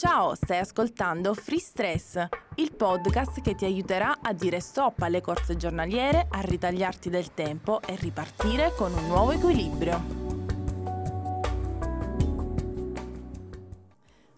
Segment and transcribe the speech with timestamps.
[0.00, 5.58] Ciao, stai ascoltando Free Stress, il podcast che ti aiuterà a dire stop alle corse
[5.58, 10.00] giornaliere, a ritagliarti del tempo e ripartire con un nuovo equilibrio.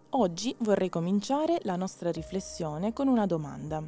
[0.08, 3.80] Oggi vorrei cominciare la nostra riflessione con una domanda.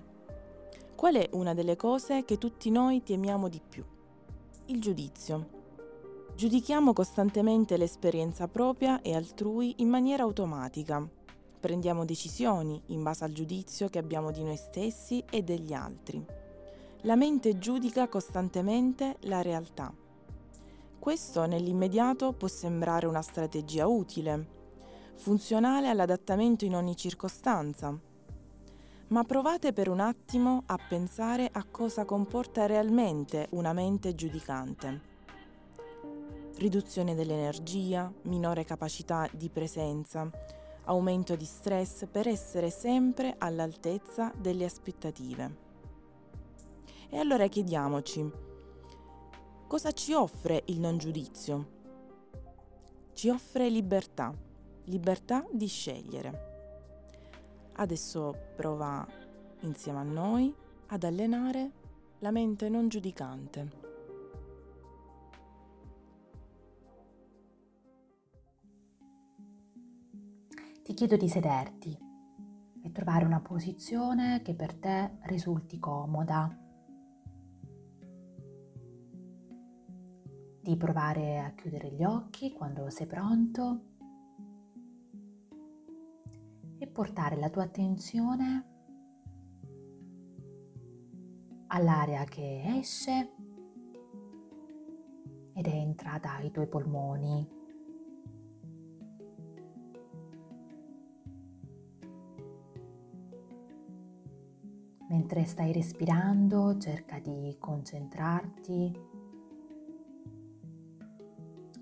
[0.95, 3.85] Qual è una delle cose che tutti noi temiamo di più?
[4.67, 5.49] Il giudizio.
[6.37, 11.23] Giudichiamo costantemente l'esperienza propria e altrui in maniera automatica
[11.65, 16.23] prendiamo decisioni in base al giudizio che abbiamo di noi stessi e degli altri.
[17.05, 19.91] La mente giudica costantemente la realtà.
[20.99, 24.47] Questo nell'immediato può sembrare una strategia utile,
[25.15, 27.99] funzionale all'adattamento in ogni circostanza.
[29.07, 35.01] Ma provate per un attimo a pensare a cosa comporta realmente una mente giudicante.
[36.59, 40.31] Riduzione dell'energia, minore capacità di presenza,
[40.85, 45.63] aumento di stress per essere sempre all'altezza delle aspettative.
[47.09, 48.31] E allora chiediamoci,
[49.67, 51.73] cosa ci offre il non giudizio?
[53.13, 54.35] Ci offre libertà,
[54.85, 56.53] libertà di scegliere.
[57.75, 59.07] Adesso prova
[59.61, 60.55] insieme a noi
[60.89, 61.71] ad allenare
[62.19, 63.84] la mente non giudicante.
[70.85, 71.99] Ti chiedo di sederti
[72.83, 76.55] e trovare una posizione che per te risulti comoda.
[80.61, 83.81] Di provare a chiudere gli occhi quando sei pronto
[86.77, 88.69] e portare la tua attenzione
[91.69, 93.33] all'aria che esce
[95.55, 97.54] ed entra dai tuoi polmoni.
[105.15, 109.01] Mentre stai respirando cerca di concentrarti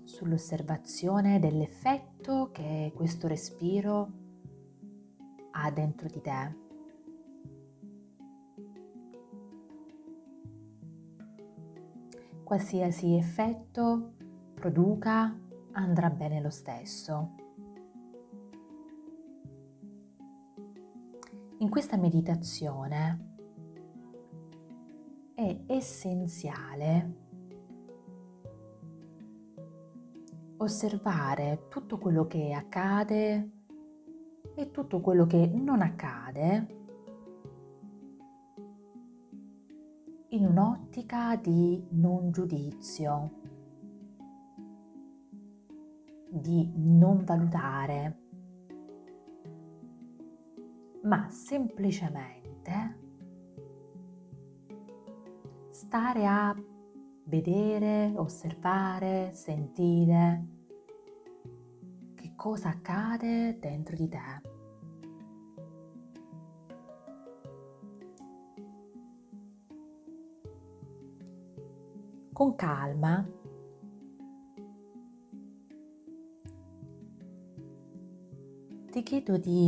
[0.03, 4.11] sull'osservazione dell'effetto che questo respiro
[5.49, 6.55] ha dentro di te.
[12.43, 14.13] Qualsiasi effetto
[14.53, 15.35] produca
[15.71, 17.42] andrà bene lo stesso.
[21.63, 23.35] In questa meditazione
[25.33, 27.15] è essenziale
[30.57, 33.51] osservare tutto quello che accade
[34.55, 36.67] e tutto quello che non accade
[40.31, 43.31] in un'ottica di non giudizio,
[46.29, 48.22] di non valutare
[51.03, 52.99] ma semplicemente
[55.69, 56.55] stare a
[57.25, 60.47] vedere, osservare, sentire
[62.15, 64.51] che cosa accade dentro di te.
[72.31, 73.27] Con calma
[78.89, 79.65] ti chiedo di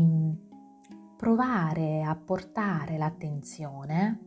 [1.15, 4.19] provare a portare l'attenzione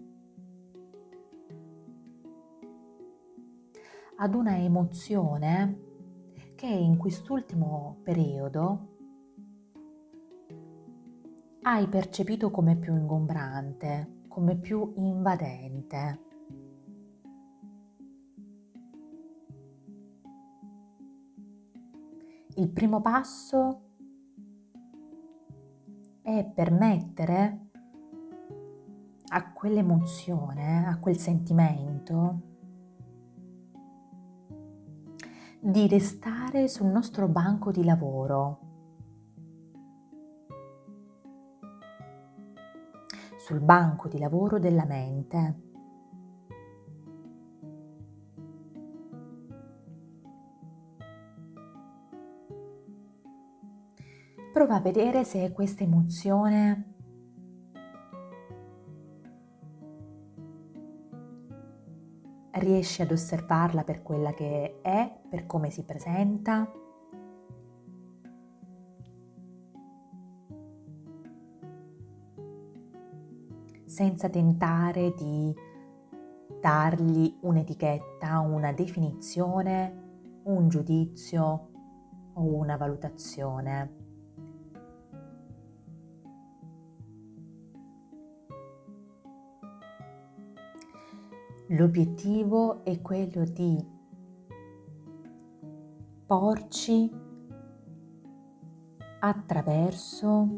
[4.16, 5.87] ad una emozione
[6.54, 8.97] che in quest'ultimo periodo
[11.62, 16.27] hai percepito come più ingombrante, come più invadente.
[22.54, 23.88] Il primo passo
[26.37, 27.69] è permettere
[29.28, 32.41] a quell'emozione, a quel sentimento,
[35.59, 38.59] di restare sul nostro banco di lavoro,
[43.39, 45.67] sul banco di lavoro della mente.
[54.53, 56.95] Prova a vedere se questa emozione
[62.53, 66.71] riesci ad osservarla per quella che è, per come si presenta.
[73.89, 75.53] senza tentare di
[76.60, 81.71] dargli un'etichetta, una definizione, un giudizio
[82.34, 83.97] o una valutazione.
[91.72, 93.97] L'obiettivo è quello di
[96.24, 97.10] porci
[99.20, 100.48] attraverso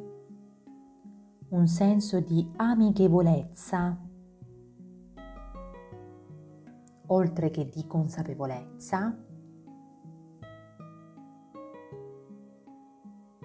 [1.48, 3.98] un senso di amichevolezza,
[7.06, 9.18] oltre che di consapevolezza,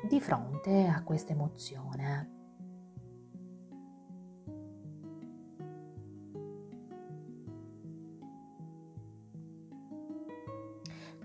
[0.08, 2.35] di fronte a questa emozione.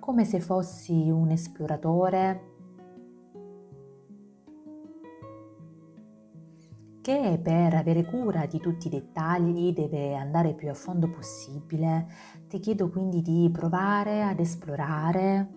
[0.01, 2.49] Come se fossi un esploratore
[7.01, 12.07] che per avere cura di tutti i dettagli deve andare più a fondo possibile.
[12.49, 15.49] Ti chiedo quindi di provare ad esplorare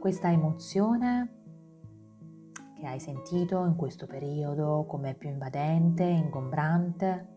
[0.00, 1.40] questa emozione
[2.78, 7.31] che hai sentito in questo periodo come più invadente, ingombrante.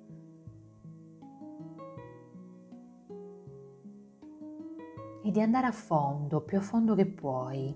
[5.25, 7.75] E di andare a fondo, più a fondo che puoi,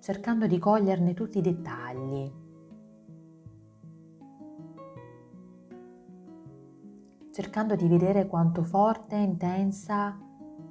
[0.00, 2.42] cercando di coglierne tutti i dettagli.
[7.34, 10.16] cercando di vedere quanto forte e intensa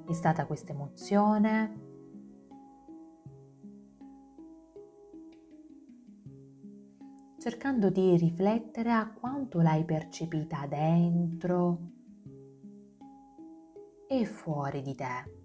[0.06, 1.82] è stata questa emozione.
[7.36, 11.78] cercando di riflettere a quanto l'hai percepita dentro
[14.08, 15.43] e fuori di te.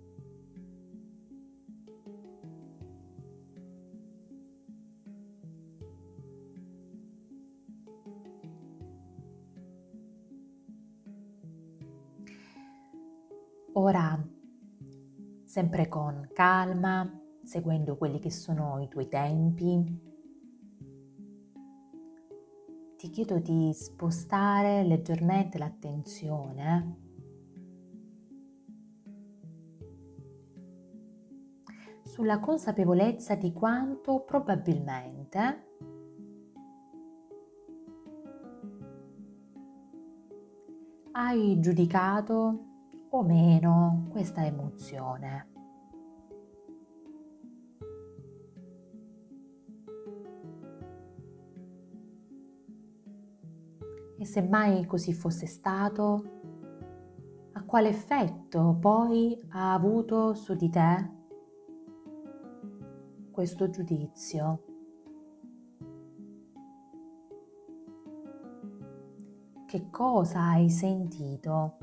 [13.81, 14.21] Ora,
[15.45, 17.09] sempre con calma,
[17.41, 20.01] seguendo quelli che sono i tuoi tempi,
[22.97, 26.97] ti chiedo di spostare leggermente l'attenzione
[32.03, 35.67] sulla consapevolezza di quanto probabilmente
[41.13, 42.68] hai giudicato
[43.11, 45.47] o meno questa emozione.
[54.17, 56.23] E se mai così fosse stato,
[57.53, 61.11] a quale effetto poi ha avuto su di te
[63.31, 64.63] questo giudizio?
[69.65, 71.77] Che cosa hai sentito?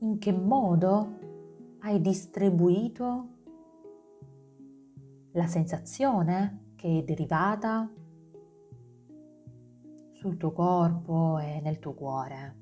[0.00, 1.18] In che modo
[1.80, 3.28] hai distribuito
[5.32, 7.90] la sensazione che è derivata
[10.12, 12.56] sul tuo corpo e nel tuo cuore.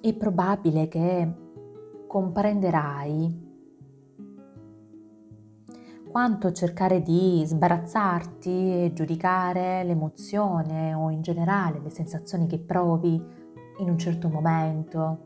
[0.00, 1.34] È probabile che
[2.06, 3.43] comprenderai
[6.14, 13.20] quanto cercare di sbarazzarti e giudicare l'emozione o in generale le sensazioni che provi
[13.78, 15.18] in un certo momento,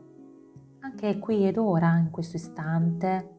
[0.79, 3.37] anche qui ed ora, in questo istante.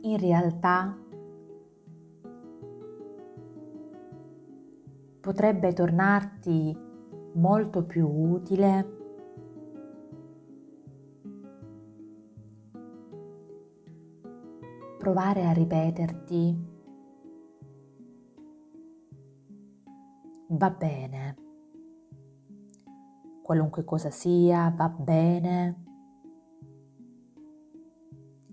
[0.00, 0.96] In realtà
[5.20, 6.74] potrebbe tornarti
[7.34, 8.99] molto più utile
[15.00, 16.68] provare a ripeterti.
[20.48, 21.36] Va bene,
[23.40, 25.84] qualunque cosa sia, va bene,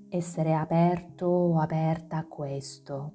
[0.07, 3.11] essere aperto o aperta a questo.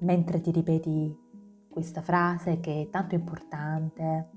[0.00, 1.23] Mentre ti ripeti
[1.74, 4.30] questa frase che è tanto importante.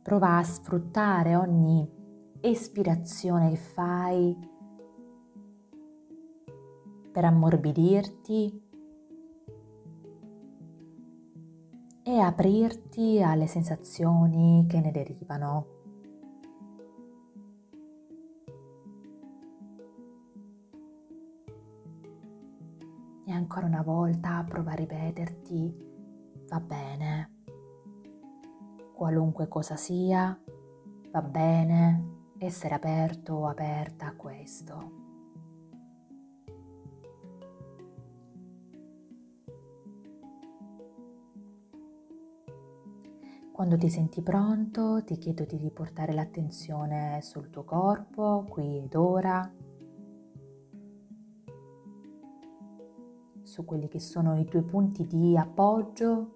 [0.00, 1.86] Prova a sfruttare ogni
[2.40, 4.34] espirazione che fai
[7.12, 8.62] per ammorbidirti
[12.02, 15.75] e aprirti alle sensazioni che ne derivano.
[23.46, 25.84] Ancora una volta prova a ripeterti
[26.48, 27.30] va bene,
[28.92, 30.36] qualunque cosa sia,
[31.08, 34.90] Va bene essere aperto o aperta a questo.
[43.50, 49.50] Quando ti senti pronto ti chiedo di riportare l'attenzione sul tuo corpo, qui ed ora,
[53.46, 56.32] su quelli che sono i tuoi punti di appoggio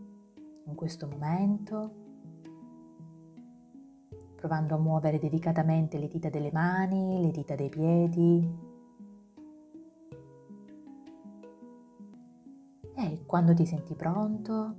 [0.66, 1.94] in questo momento,
[4.36, 8.48] provando a muovere delicatamente le dita delle mani, le dita dei piedi.
[12.94, 14.76] E quando ti senti pronto,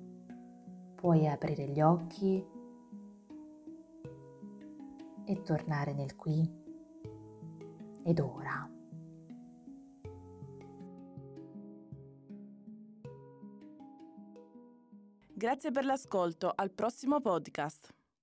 [0.95, 2.45] puoi aprire gli occhi
[5.25, 6.49] e tornare nel qui
[8.03, 8.80] ed ora.
[15.41, 18.00] Grazie per l'ascolto, al prossimo podcast.